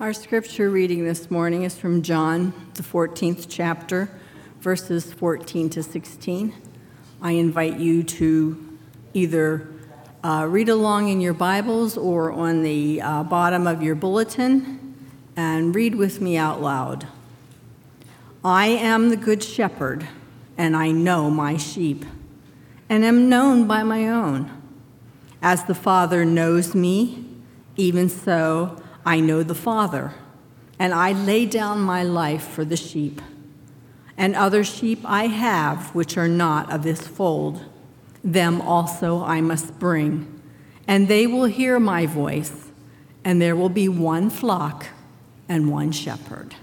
[0.00, 4.08] Our scripture reading this morning is from John, the 14th chapter,
[4.62, 6.54] verses 14 to 16.
[7.20, 8.78] I invite you to
[9.12, 9.68] either
[10.24, 14.94] uh, read along in your Bibles or on the uh, bottom of your bulletin
[15.36, 17.06] and read with me out loud.
[18.42, 20.08] I am the good shepherd,
[20.56, 22.06] and I know my sheep,
[22.88, 24.50] and am known by my own.
[25.42, 27.26] As the Father knows me,
[27.76, 30.14] even so I know the Father,
[30.78, 33.20] and I lay down my life for the sheep.
[34.16, 37.64] And other sheep I have which are not of this fold.
[38.22, 40.40] Them also I must bring,
[40.86, 42.68] and they will hear my voice,
[43.24, 44.88] and there will be one flock
[45.48, 46.54] and one shepherd.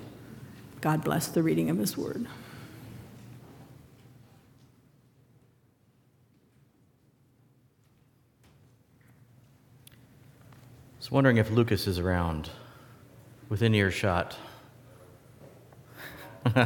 [0.81, 2.27] God bless the reading of his word.
[11.07, 12.49] Was wondering if Lucas is around,
[13.47, 14.35] within earshot.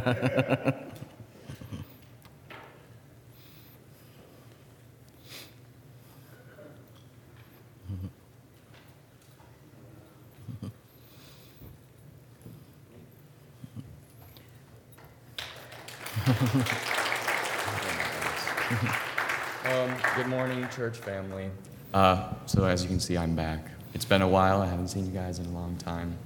[19.63, 21.49] Um, good morning, church family.
[21.93, 23.71] Uh, so as you can see, I'm back.
[23.93, 24.61] It's been a while.
[24.61, 26.17] I haven't seen you guys in a long time,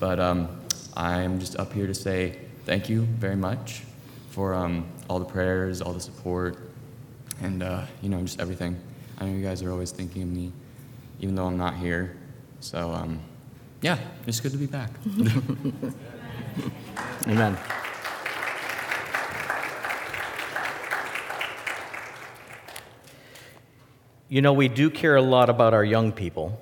[0.00, 0.48] but um,
[0.96, 3.82] I'm just up here to say thank you very much
[4.30, 6.58] for um, all the prayers, all the support,
[7.40, 8.76] and uh, you know just everything.
[9.18, 10.52] I know you guys are always thinking of me,
[11.20, 12.16] even though I'm not here.
[12.58, 13.20] So um,
[13.82, 14.90] yeah, it's good to be back.
[17.28, 17.56] Amen.
[24.28, 26.58] You know, we do care a lot about our young people.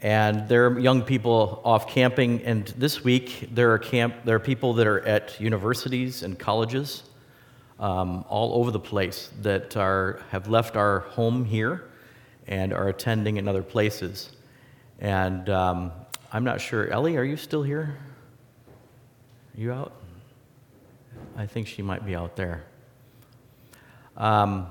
[0.00, 4.40] And there are young people off camping, and this week there are, camp, there are
[4.40, 7.02] people that are at universities and colleges
[7.80, 11.88] um, all over the place that are, have left our home here
[12.46, 14.30] and are attending in other places.
[15.00, 15.90] And um,
[16.32, 17.96] I'm not sure, Ellie, are you still here?
[19.56, 19.92] Are you out?
[21.36, 22.64] I think she might be out there.
[24.16, 24.66] Um,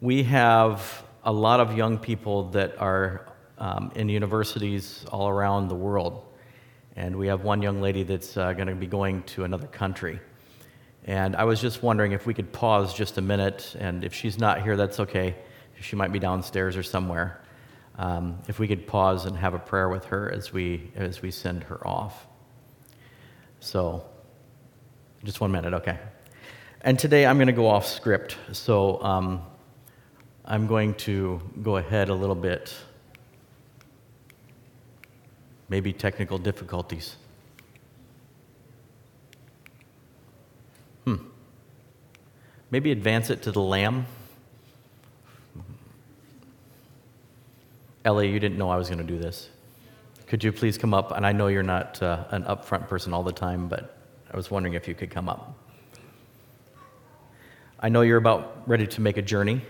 [0.00, 3.26] we have a lot of young people that are
[3.60, 6.26] um, in universities all around the world.
[6.96, 10.18] And we have one young lady that's uh, going to be going to another country.
[11.04, 14.38] And I was just wondering if we could pause just a minute, and if she's
[14.38, 15.36] not here, that's okay.
[15.80, 17.42] She might be downstairs or somewhere.
[17.96, 21.30] Um, if we could pause and have a prayer with her as we, as we
[21.30, 22.26] send her off.
[23.60, 24.04] So,
[25.24, 25.98] just one minute, okay.
[26.82, 29.42] And today I'm going to go off script, so um,
[30.44, 32.74] I'm going to go ahead a little bit
[35.70, 37.16] maybe technical difficulties.
[41.04, 41.16] Hmm.
[42.70, 44.06] Maybe advance it to the lamb.
[48.04, 49.48] Ellie, you didn't know I was going to do this.
[50.26, 51.12] Could you please come up?
[51.12, 53.96] And I know you're not uh, an upfront person all the time, but
[54.32, 55.56] I was wondering if you could come up.
[57.78, 59.62] I know you're about ready to make a journey,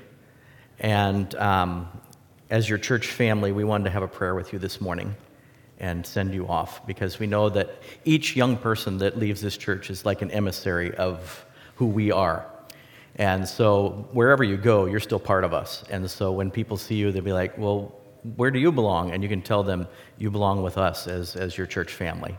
[0.81, 1.88] and um,
[2.50, 5.15] as your church family, we wanted to have a prayer with you this morning
[5.80, 9.91] and send you off because we know that each young person that leaves this church
[9.91, 11.44] is like an emissary of
[11.76, 12.46] who we are.
[13.16, 15.84] And so wherever you go, you're still part of us.
[15.90, 17.94] And so when people see you, they'll be like, well,
[18.36, 19.10] where do you belong?
[19.10, 19.88] And you can tell them
[20.19, 22.36] you belong with us as, as your church family.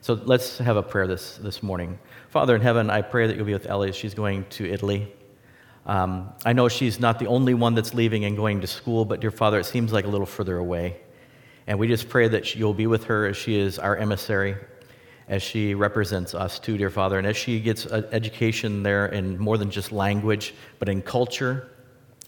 [0.00, 1.98] So let's have a prayer this, this morning.
[2.28, 5.12] Father in heaven, I pray that you'll be with Ellie she's going to Italy.
[5.86, 9.20] Um, I know she's not the only one that's leaving and going to school, but
[9.20, 11.00] dear Father, it seems like a little further away.
[11.66, 14.56] And we just pray that you'll be with her as she is our emissary,
[15.28, 19.58] as she represents us too, dear Father, and as she gets education there in more
[19.58, 21.68] than just language, but in culture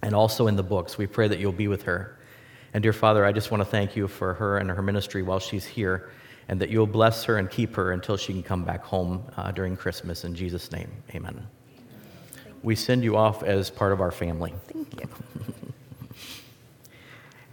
[0.02, 0.98] and also in the books.
[0.98, 2.18] We pray that you'll be with her.
[2.74, 5.38] And dear Father, I just want to thank you for her and her ministry while
[5.38, 6.10] she's here,
[6.48, 9.50] and that you'll bless her and keep her until she can come back home uh,
[9.50, 10.24] during Christmas.
[10.24, 11.46] In Jesus' name, amen.
[12.62, 14.54] We send you off as part of our family.
[14.68, 15.08] Thank you.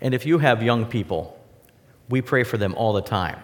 [0.01, 1.40] and if you have young people,
[2.11, 3.39] we pray for them all the time.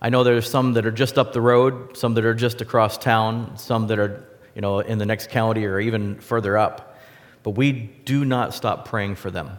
[0.00, 2.96] I know there's some that are just up the road, some that are just across
[2.96, 4.24] town, some that are,
[4.54, 6.98] you know, in the next county or even further up.
[7.42, 9.58] But we do not stop praying for them.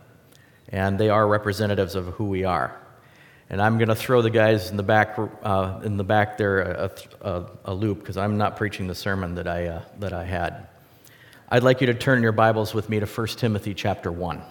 [0.69, 2.77] And they are representatives of who we are.
[3.49, 6.59] And I'm going to throw the guys in the back, uh, in the back there
[6.59, 10.25] a, a, a loop because I'm not preaching the sermon that I, uh, that I
[10.25, 10.67] had.
[11.49, 14.41] I'd like you to turn your Bibles with me to 1 Timothy chapter 1.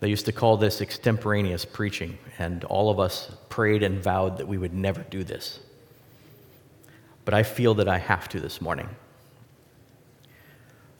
[0.00, 4.46] They used to call this extemporaneous preaching, and all of us prayed and vowed that
[4.46, 5.58] we would never do this.
[7.24, 8.88] But I feel that I have to this morning.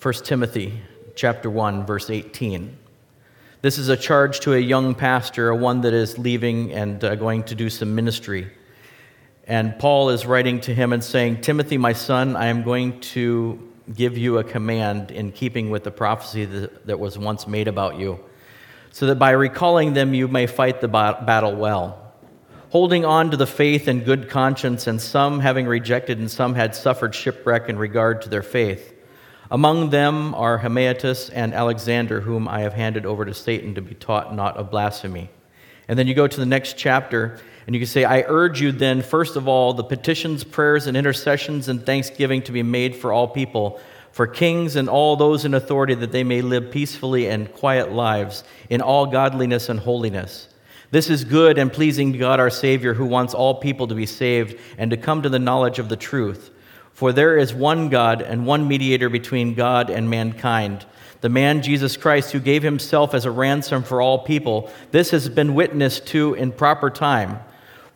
[0.01, 0.81] 1 Timothy
[1.15, 2.77] chapter 1 verse 18.
[3.63, 7.43] This is a charge to a young pastor, one that is leaving and uh, going
[7.45, 8.51] to do some ministry.
[9.47, 13.73] And Paul is writing to him and saying, Timothy, my son, I am going to
[13.95, 17.99] give you a command in keeping with the prophecy that, that was once made about
[17.99, 18.21] you
[18.97, 22.15] so that by recalling them you may fight the battle well.
[22.71, 26.75] Holding on to the faith and good conscience, and some having rejected, and some had
[26.75, 28.95] suffered shipwreck in regard to their faith.
[29.51, 33.95] Among them are Hymenaeus and Alexander, whom I have handed over to Satan to be
[33.95, 35.29] taught not of blasphemy.
[35.89, 38.73] And then you go to the next chapter, and you can say, I urge you
[38.73, 43.13] then, first of all, the petitions, prayers, and intercessions and thanksgiving to be made for
[43.13, 43.79] all people
[44.17, 48.45] for kings and all those in authority that they may live peacefully and quiet lives
[48.71, 50.49] in all godliness and holiness.
[50.91, 54.07] This is good and pleasing to God our Savior, who wants all people to be
[54.07, 56.49] saved and to come to the knowledge of the truth.
[56.95, 60.87] For there is one God and one mediator between God and mankind,
[61.21, 64.71] the man Jesus Christ, who gave himself as a ransom for all people.
[64.93, 67.41] This has been witnessed to in proper time.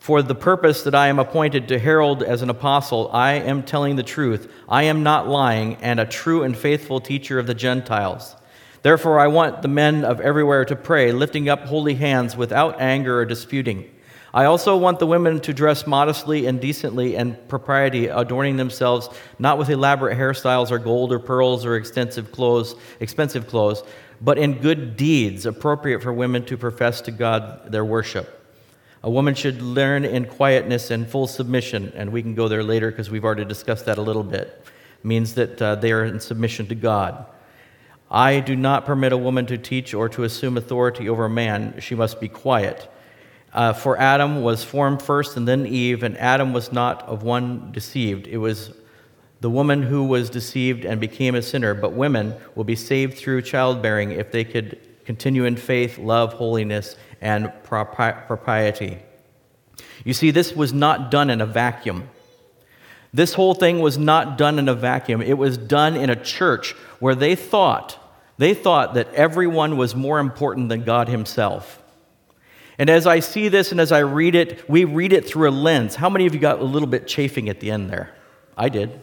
[0.01, 3.97] For the purpose that I am appointed to herald as an apostle, I am telling
[3.97, 4.51] the truth.
[4.67, 8.35] I am not lying, and a true and faithful teacher of the Gentiles.
[8.81, 13.21] Therefore, I want the men of everywhere to pray, lifting up holy hands without anger
[13.21, 13.91] or disputing.
[14.33, 19.59] I also want the women to dress modestly and decently and propriety, adorning themselves not
[19.59, 23.83] with elaborate hairstyles or gold or pearls or extensive clothes, expensive clothes,
[24.23, 28.40] but in good deeds appropriate for women to profess to God their worship.
[29.03, 32.91] A woman should learn in quietness and full submission, and we can go there later
[32.91, 34.63] because we've already discussed that a little bit.
[34.99, 37.25] It means that uh, they are in submission to God.
[38.11, 41.77] I do not permit a woman to teach or to assume authority over a man.
[41.81, 42.91] She must be quiet.
[43.55, 47.73] Uh, for Adam was formed first and then Eve, and Adam was not of one
[47.73, 48.27] deceived.
[48.27, 48.73] It was
[49.41, 51.73] the woman who was deceived and became a sinner.
[51.73, 54.79] But women will be saved through childbearing if they could
[55.11, 58.97] continue in faith, love, holiness, and propriety.
[60.05, 62.09] You see, this was not done in a vacuum.
[63.13, 65.21] This whole thing was not done in a vacuum.
[65.21, 67.99] It was done in a church where they thought,
[68.39, 71.83] they thought that everyone was more important than God Himself.
[72.79, 75.51] And as I see this and as I read it, we read it through a
[75.51, 75.97] lens.
[75.97, 78.15] How many of you got a little bit chafing at the end there?
[78.57, 78.91] I did.
[78.91, 79.03] It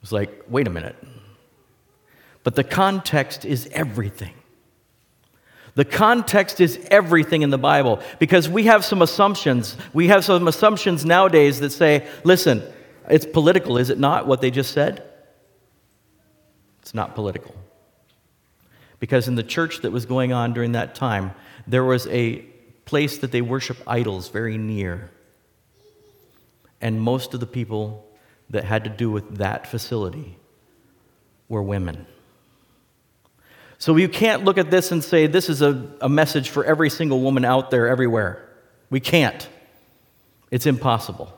[0.00, 0.96] was like, wait a minute.
[2.42, 4.32] But the context is everything.
[5.76, 9.76] The context is everything in the Bible because we have some assumptions.
[9.92, 12.62] We have some assumptions nowadays that say, listen,
[13.08, 15.02] it's political, is it not, what they just said?
[16.80, 17.54] It's not political.
[19.00, 21.32] Because in the church that was going on during that time,
[21.66, 22.38] there was a
[22.86, 25.10] place that they worship idols very near.
[26.80, 28.06] And most of the people
[28.48, 30.38] that had to do with that facility
[31.50, 32.06] were women.
[33.78, 36.88] So you can't look at this and say, this is a, a message for every
[36.90, 38.48] single woman out there everywhere.
[38.88, 39.46] We can't.
[40.50, 41.32] It's impossible.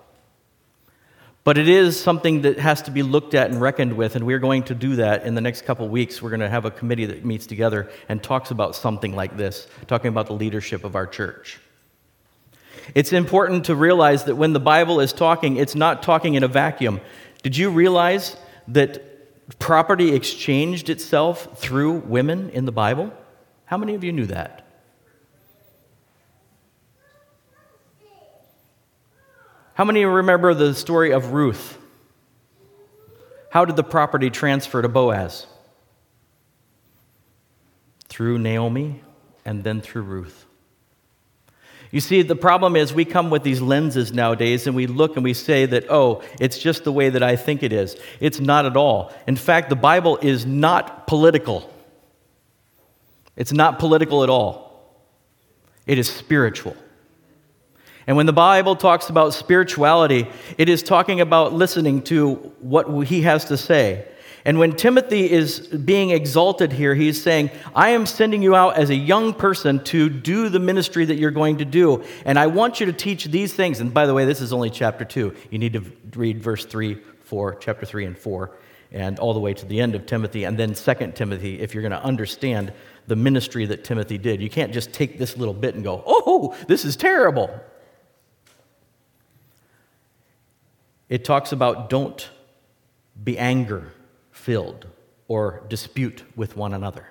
[1.42, 4.38] But it is something that has to be looked at and reckoned with, and we're
[4.38, 6.20] going to do that in the next couple weeks.
[6.20, 9.66] We're going to have a committee that meets together and talks about something like this,
[9.86, 11.58] talking about the leadership of our church.
[12.94, 16.48] It's important to realize that when the Bible is talking, it's not talking in a
[16.48, 17.00] vacuum.
[17.42, 18.36] Did you realize
[18.68, 19.02] that
[19.56, 23.12] property exchanged itself through women in the Bible?
[23.64, 24.66] How many of you knew that?
[29.74, 31.78] How many remember the story of Ruth?
[33.50, 35.46] How did the property transfer to Boaz?
[38.08, 39.02] Through Naomi
[39.44, 40.47] and then through Ruth.
[41.90, 45.24] You see, the problem is we come with these lenses nowadays and we look and
[45.24, 47.96] we say that, oh, it's just the way that I think it is.
[48.20, 49.12] It's not at all.
[49.26, 51.70] In fact, the Bible is not political.
[53.36, 54.98] It's not political at all,
[55.86, 56.76] it is spiritual.
[58.06, 60.26] And when the Bible talks about spirituality,
[60.56, 64.08] it is talking about listening to what he has to say.
[64.48, 68.88] And when Timothy is being exalted here, he's saying, I am sending you out as
[68.88, 72.02] a young person to do the ministry that you're going to do.
[72.24, 73.80] And I want you to teach these things.
[73.80, 75.36] And by the way, this is only chapter 2.
[75.50, 75.84] You need to
[76.16, 78.56] read verse 3, 4, chapter 3 and 4,
[78.90, 81.82] and all the way to the end of Timothy, and then 2 Timothy, if you're
[81.82, 82.72] going to understand
[83.06, 84.40] the ministry that Timothy did.
[84.40, 87.50] You can't just take this little bit and go, oh, this is terrible.
[91.10, 92.30] It talks about don't
[93.22, 93.92] be anger
[94.38, 94.86] filled
[95.26, 97.06] or dispute with one another.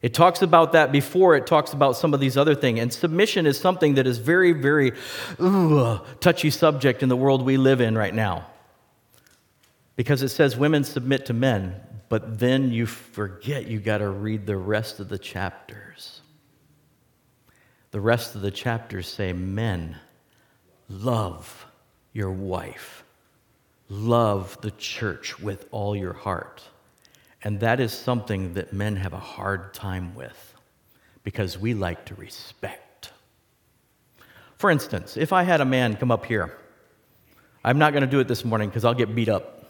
[0.00, 2.78] It talks about that before it talks about some of these other things.
[2.78, 4.92] And submission is something that is very, very
[5.40, 8.46] ooh, touchy subject in the world we live in right now.
[9.96, 11.74] Because it says women submit to men,
[12.08, 16.20] but then you forget you got to read the rest of the chapters.
[17.90, 19.96] The rest of the chapters say, Men,
[20.88, 21.66] love
[22.12, 23.02] your wife,
[23.88, 26.62] love the church with all your heart.
[27.42, 30.54] And that is something that men have a hard time with
[31.22, 33.12] because we like to respect.
[34.56, 36.56] For instance, if I had a man come up here,
[37.64, 39.64] I'm not going to do it this morning because I'll get beat up.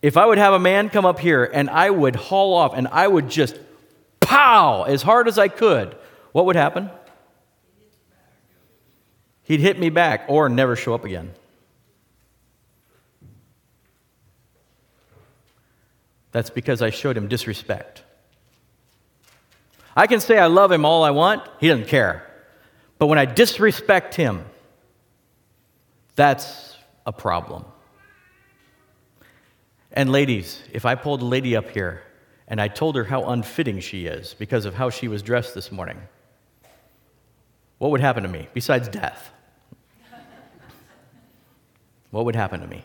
[0.00, 2.88] If I would have a man come up here and I would haul off and
[2.88, 3.56] I would just
[4.20, 5.96] pow as hard as I could,
[6.32, 6.90] what would happen?
[9.44, 11.32] He'd hit me back or never show up again.
[16.32, 18.02] That's because I showed him disrespect.
[19.94, 22.26] I can say I love him all I want, he doesn't care.
[22.98, 24.44] But when I disrespect him,
[26.16, 27.64] that's a problem.
[29.92, 32.02] And ladies, if I pulled a lady up here
[32.48, 35.70] and I told her how unfitting she is because of how she was dressed this
[35.70, 36.00] morning,
[37.78, 39.30] what would happen to me besides death?
[42.10, 42.84] what would happen to me?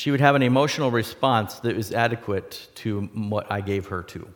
[0.00, 4.26] She would have an emotional response that was adequate to what I gave her to.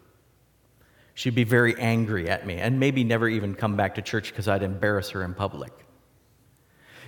[1.14, 4.46] She'd be very angry at me and maybe never even come back to church because
[4.46, 5.72] I'd embarrass her in public.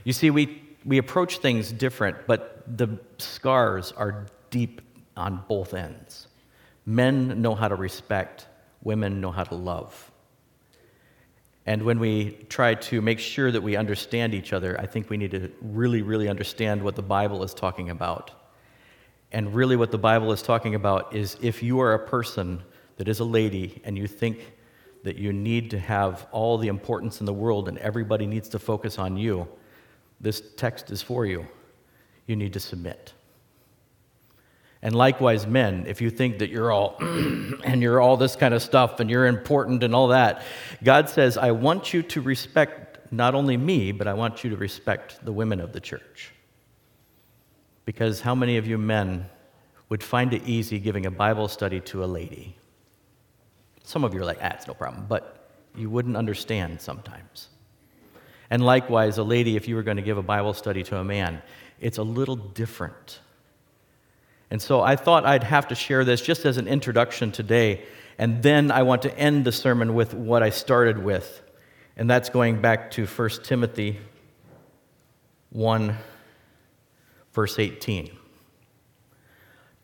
[0.04, 4.80] You see, we we approach things different, but the scars are deep
[5.18, 6.26] on both ends.
[6.86, 8.46] Men know how to respect,
[8.82, 10.10] women know how to love.
[11.66, 15.18] And when we try to make sure that we understand each other, I think we
[15.18, 18.30] need to really, really understand what the Bible is talking about.
[19.32, 22.62] And really, what the Bible is talking about is if you are a person
[22.96, 24.52] that is a lady and you think
[25.02, 28.58] that you need to have all the importance in the world and everybody needs to
[28.58, 29.46] focus on you,
[30.20, 31.46] this text is for you.
[32.26, 33.12] You need to submit.
[34.82, 38.62] And likewise, men, if you think that you're all and you're all this kind of
[38.62, 40.42] stuff and you're important and all that,
[40.84, 44.56] God says, I want you to respect not only me, but I want you to
[44.56, 46.32] respect the women of the church.
[47.86, 49.26] Because how many of you men
[49.88, 52.56] would find it easy giving a Bible study to a lady?
[53.84, 57.48] Some of you are like, ah, it's no problem, but you wouldn't understand sometimes.
[58.50, 61.04] And likewise, a lady, if you were going to give a Bible study to a
[61.04, 61.40] man,
[61.80, 63.20] it's a little different.
[64.50, 67.84] And so I thought I'd have to share this just as an introduction today.
[68.18, 71.42] And then I want to end the sermon with what I started with.
[71.96, 73.98] And that's going back to 1 Timothy
[75.50, 75.96] 1,
[77.36, 78.10] verse 18.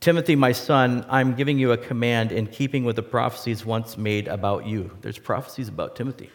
[0.01, 4.27] Timothy, my son, I'm giving you a command in keeping with the prophecies once made
[4.27, 4.91] about you.
[5.03, 6.31] There's prophecies about Timothy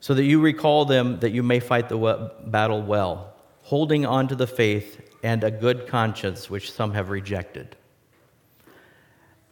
[0.00, 4.36] so that you recall them that you may fight the battle well, holding on to
[4.36, 7.74] the faith and a good conscience, which some have rejected.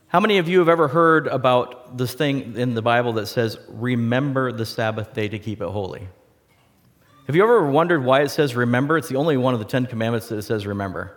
[0.09, 3.59] How many of you have ever heard about this thing in the Bible that says,
[3.69, 6.07] remember the Sabbath day to keep it holy?
[7.27, 8.99] Have you ever wondered why it says remember?
[8.99, 11.17] It's the only one of the Ten Commandments that says remember.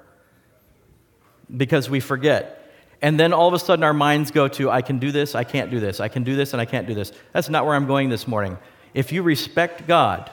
[1.56, 2.72] Because we forget.
[3.02, 5.44] And then all of a sudden our minds go to, I can do this, I
[5.44, 7.12] can't do this, I can do this, and I can't do this.
[7.34, 8.58] That's not where I'm going this morning.
[8.94, 10.30] If you respect God,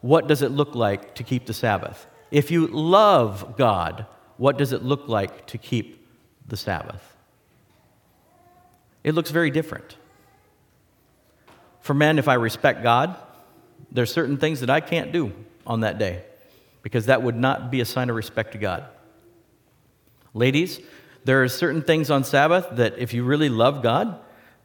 [0.00, 2.06] what does it look like to keep the Sabbath?
[2.30, 6.06] If you love God, what does it look like to keep
[6.46, 7.02] the Sabbath?
[9.02, 9.96] It looks very different.
[11.80, 13.16] For men, if I respect God,
[13.90, 15.32] there's certain things that I can't do
[15.66, 16.24] on that day
[16.82, 18.84] because that would not be a sign of respect to God.
[20.34, 20.80] Ladies,
[21.24, 24.20] there are certain things on Sabbath that if you really love God,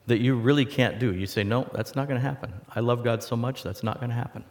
[0.07, 1.13] that you really can't do.
[1.13, 2.53] You say, no, that's not going to happen.
[2.73, 4.43] I love God so much, that's not going to happen.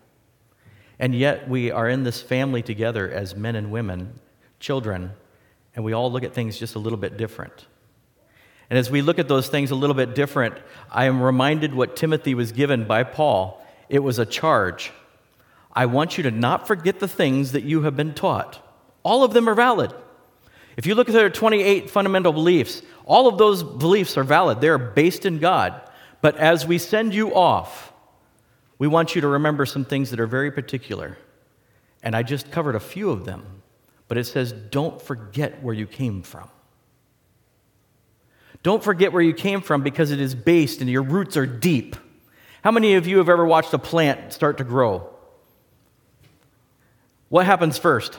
[0.99, 4.21] And yet, we are in this family together as men and women,
[4.61, 5.13] children,
[5.75, 7.67] and we all look at things just a little bit different.
[8.71, 10.57] And as we look at those things a little bit different,
[10.91, 13.62] I am reminded what Timothy was given by Paul.
[13.93, 14.91] It was a charge.
[15.71, 18.59] I want you to not forget the things that you have been taught.
[19.03, 19.93] All of them are valid.
[20.79, 24.63] If you look at their 28 fundamental beliefs, all of those beliefs are valid.
[24.63, 25.79] They're based in God.
[26.23, 27.93] But as we send you off,
[28.79, 31.19] we want you to remember some things that are very particular.
[32.03, 33.45] And I just covered a few of them.
[34.09, 36.49] But it says, don't forget where you came from.
[38.63, 41.95] Don't forget where you came from because it is based and your roots are deep.
[42.63, 45.09] How many of you have ever watched a plant start to grow?
[47.29, 48.19] What happens first?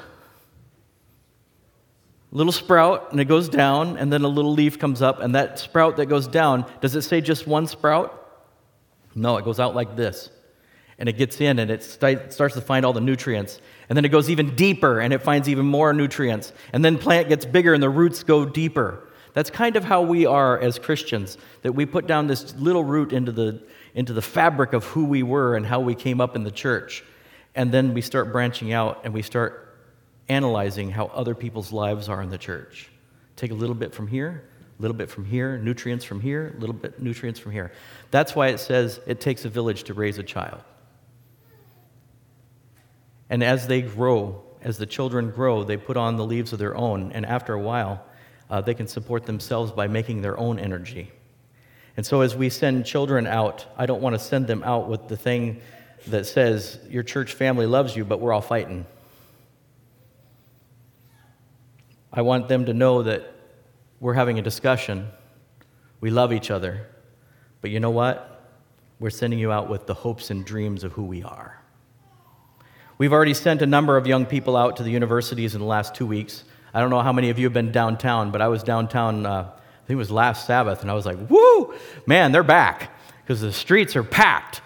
[2.34, 5.60] little sprout, and it goes down, and then a little leaf comes up, and that
[5.60, 8.20] sprout that goes down, does it say just one sprout?
[9.16, 10.32] No, it goes out like this.
[10.98, 13.60] And it gets in and it st- starts to find all the nutrients.
[13.90, 16.54] And then it goes even deeper and it finds even more nutrients.
[16.72, 19.10] And then plant gets bigger and the roots go deeper.
[19.34, 23.12] That's kind of how we are as Christians, that we put down this little root
[23.12, 23.62] into the,
[23.94, 27.04] into the fabric of who we were and how we came up in the church.
[27.56, 29.78] And then we start branching out and we start
[30.30, 32.90] analyzing how other people's lives are in the church.
[33.36, 36.60] Take a little bit from here, a little bit from here, nutrients from here, a
[36.60, 37.72] little bit nutrients from here.
[38.12, 40.62] That's why it says it takes a village to raise a child.
[43.30, 46.76] And as they grow, as the children grow, they put on the leaves of their
[46.76, 48.06] own, and after a while,
[48.50, 51.12] uh, they can support themselves by making their own energy.
[51.96, 55.08] And so, as we send children out, I don't want to send them out with
[55.08, 55.62] the thing
[56.08, 58.86] that says, Your church family loves you, but we're all fighting.
[62.12, 63.32] I want them to know that
[64.00, 65.08] we're having a discussion.
[66.00, 66.88] We love each other.
[67.62, 68.30] But you know what?
[69.00, 71.60] We're sending you out with the hopes and dreams of who we are.
[72.98, 75.96] We've already sent a number of young people out to the universities in the last
[75.96, 76.44] two weeks.
[76.74, 79.50] I don't know how many of you have been downtown, but I was downtown, uh,
[79.84, 81.74] I think it was last Sabbath, and I was like, woo,
[82.06, 84.62] man, they're back because the streets are packed.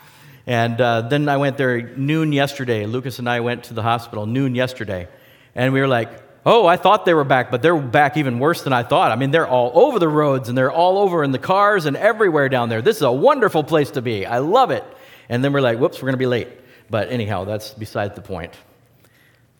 [0.45, 2.85] And uh, then I went there noon yesterday.
[2.85, 5.07] Lucas and I went to the hospital noon yesterday,
[5.55, 6.09] and we were like,
[6.45, 9.11] oh, I thought they were back, but they're back even worse than I thought.
[9.11, 11.97] I mean, they're all over the roads and they're all over in the cars and
[11.97, 12.81] everywhere down there.
[12.81, 14.25] This is a wonderful place to be.
[14.25, 14.85] I love it.
[15.27, 16.47] And then we're like, whoops, we're going to be late.
[16.89, 18.53] But anyhow, that's beside the point.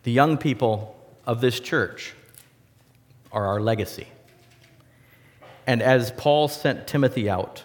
[0.03, 0.95] The young people
[1.25, 2.13] of this church
[3.33, 4.07] are our legacy.
[5.67, 7.61] And as Paul sent Timothy out,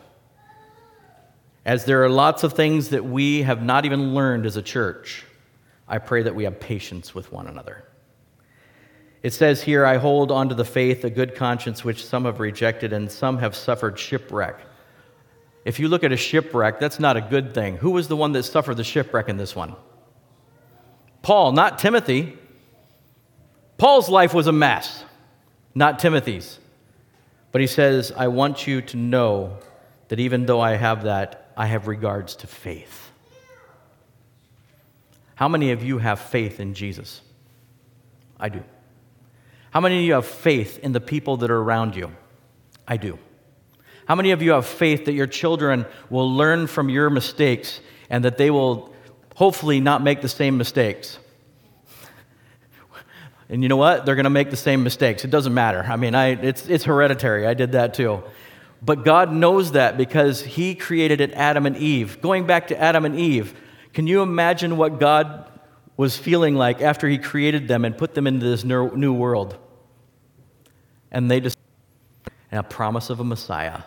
[1.64, 5.24] as there are lots of things that we have not even learned as a church,
[5.86, 7.84] I pray that we have patience with one another.
[9.22, 12.92] It says here, I hold onto the faith, a good conscience, which some have rejected
[12.92, 14.58] and some have suffered shipwreck.
[15.64, 17.76] If you look at a shipwreck, that's not a good thing.
[17.76, 19.76] Who was the one that suffered the shipwreck in this one?
[21.22, 22.36] Paul, not Timothy.
[23.78, 25.04] Paul's life was a mess,
[25.72, 26.58] not Timothy's.
[27.52, 29.58] But he says, I want you to know
[30.08, 33.10] that even though I have that, I have regards to faith.
[35.34, 37.20] How many of you have faith in Jesus?
[38.40, 38.62] I do.
[39.70, 42.12] How many of you have faith in the people that are around you?
[42.88, 43.18] I do.
[44.06, 48.24] How many of you have faith that your children will learn from your mistakes and
[48.24, 48.94] that they will
[49.36, 51.18] hopefully not make the same mistakes?
[53.48, 54.06] And you know what?
[54.06, 55.24] They're going to make the same mistakes.
[55.24, 55.82] It doesn't matter.
[55.82, 57.46] I mean, I, it's, it's hereditary.
[57.46, 58.22] I did that too.
[58.80, 62.20] But God knows that because He created it Adam and Eve.
[62.20, 63.54] Going back to Adam and Eve,
[63.92, 65.48] can you imagine what God
[65.96, 69.56] was feeling like after he created them and put them into this new world.
[71.10, 71.58] And they just,
[72.50, 73.82] and a promise of a Messiah.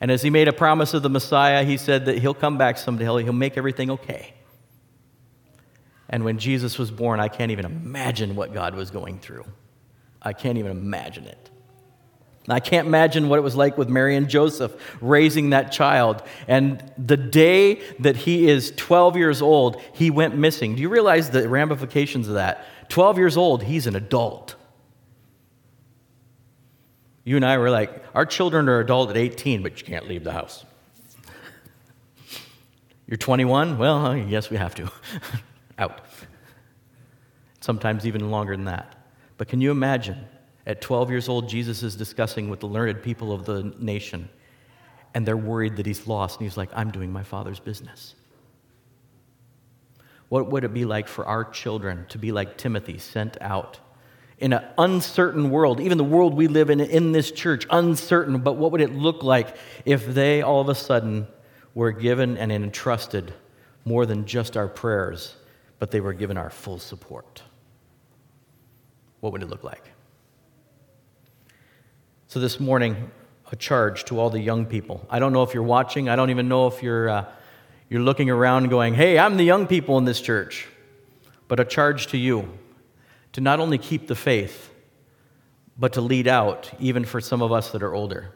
[0.00, 2.78] And as he made a promise of the Messiah, he said that he'll come back
[2.78, 4.34] someday, he'll make everything okay.
[6.08, 9.44] And when Jesus was born, I can't even imagine what God was going through.
[10.22, 11.50] I can't even imagine it.
[12.50, 16.22] I can't imagine what it was like with Mary and Joseph raising that child.
[16.46, 20.74] And the day that he is 12 years old, he went missing.
[20.74, 22.64] Do you realize the ramifications of that?
[22.88, 24.54] 12 years old, he's an adult.
[27.24, 30.24] You and I were like, our children are adult at 18, but you can't leave
[30.24, 30.64] the house.
[33.06, 33.76] You're 21?
[33.76, 34.90] Well, yes, we have to.
[35.78, 36.00] Out.
[37.60, 38.96] Sometimes even longer than that.
[39.36, 40.24] But can you imagine?
[40.66, 44.28] At 12 years old, Jesus is discussing with the learned people of the nation,
[45.14, 48.14] and they're worried that he's lost, and he's like, I'm doing my father's business.
[50.28, 53.80] What would it be like for our children to be like Timothy, sent out
[54.38, 58.54] in an uncertain world, even the world we live in in this church, uncertain, but
[58.54, 61.26] what would it look like if they all of a sudden
[61.74, 63.32] were given and entrusted
[63.84, 65.34] more than just our prayers,
[65.78, 67.42] but they were given our full support?
[69.20, 69.90] What would it look like?
[72.28, 73.10] So, this morning,
[73.50, 75.06] a charge to all the young people.
[75.08, 77.24] I don't know if you're watching, I don't even know if you're, uh,
[77.88, 80.66] you're looking around going, hey, I'm the young people in this church.
[81.48, 82.58] But a charge to you
[83.32, 84.70] to not only keep the faith,
[85.78, 88.34] but to lead out, even for some of us that are older.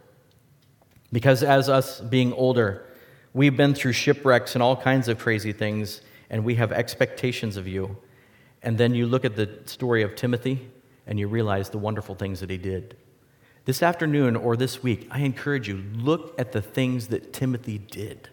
[1.12, 2.86] Because as us being older,
[3.34, 6.00] we've been through shipwrecks and all kinds of crazy things,
[6.32, 7.96] and we have expectations of you.
[8.62, 10.70] And then you look at the story of Timothy
[11.06, 12.96] and you realize the wonderful things that he did.
[13.66, 18.28] This afternoon or this week, I encourage you, look at the things that Timothy did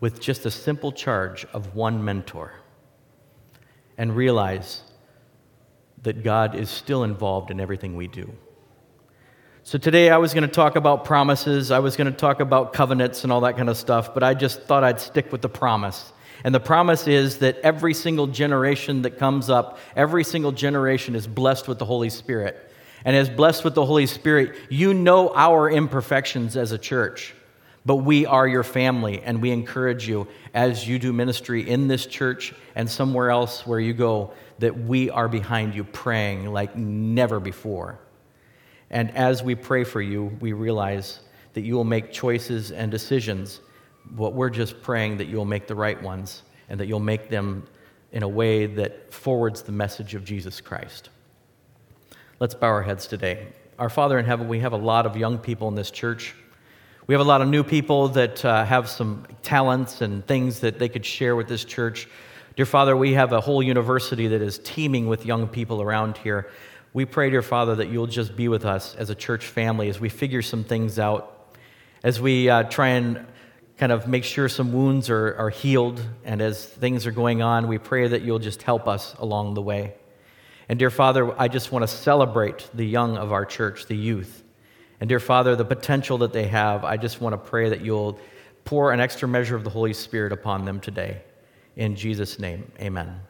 [0.00, 2.54] with just a simple charge of one mentor
[3.96, 4.82] and realize
[6.02, 8.32] that God is still involved in everything we do.
[9.62, 12.72] So today I was going to talk about promises, I was going to talk about
[12.72, 15.48] covenants and all that kind of stuff, but I just thought I'd stick with the
[15.48, 16.12] promise.
[16.44, 21.26] And the promise is that every single generation that comes up, every single generation is
[21.26, 22.70] blessed with the Holy Spirit.
[23.04, 27.34] And as blessed with the Holy Spirit, you know our imperfections as a church,
[27.84, 32.06] but we are your family, and we encourage you as you do ministry in this
[32.06, 37.40] church and somewhere else where you go that we are behind you praying like never
[37.40, 37.98] before.
[38.90, 41.20] And as we pray for you, we realize
[41.54, 43.60] that you will make choices and decisions.
[44.06, 47.66] But we're just praying that you'll make the right ones and that you'll make them
[48.12, 51.08] in a way that forwards the message of Jesus Christ.
[52.40, 53.46] Let's bow our heads today.
[53.78, 56.34] Our Father in heaven, we have a lot of young people in this church.
[57.06, 60.78] We have a lot of new people that uh, have some talents and things that
[60.78, 62.06] they could share with this church.
[62.54, 66.50] Dear Father, we have a whole university that is teeming with young people around here.
[66.92, 69.98] We pray, dear Father, that you'll just be with us as a church family as
[69.98, 71.56] we figure some things out,
[72.04, 73.26] as we uh, try and
[73.78, 77.68] kind of make sure some wounds are, are healed, and as things are going on,
[77.68, 79.94] we pray that you'll just help us along the way.
[80.68, 84.44] And dear Father, I just want to celebrate the young of our church, the youth.
[85.00, 88.18] And dear Father, the potential that they have, I just want to pray that you'll
[88.64, 91.22] pour an extra measure of the Holy Spirit upon them today.
[91.76, 93.20] In Jesus' name, amen.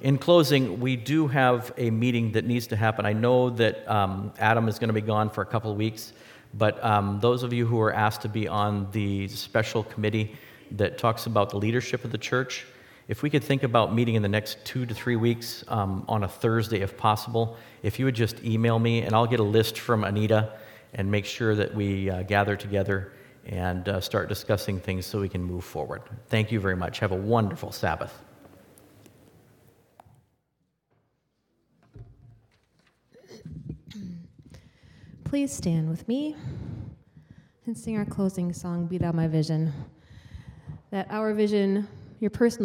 [0.00, 3.06] In closing, we do have a meeting that needs to happen.
[3.06, 6.12] I know that um, Adam is going to be gone for a couple of weeks,
[6.54, 10.36] but um, those of you who are asked to be on the special committee
[10.72, 12.66] that talks about the leadership of the church,
[13.08, 16.24] if we could think about meeting in the next two to three weeks um, on
[16.24, 19.78] a Thursday, if possible, if you would just email me, and I'll get a list
[19.78, 20.54] from Anita
[20.94, 23.12] and make sure that we uh, gather together
[23.44, 26.02] and uh, start discussing things so we can move forward.
[26.28, 26.98] Thank you very much.
[26.98, 28.25] Have a wonderful Sabbath.
[35.28, 36.36] Please stand with me
[37.66, 39.72] and sing our closing song, Be Thou My Vision.
[40.92, 41.88] That our vision,
[42.20, 42.64] your personal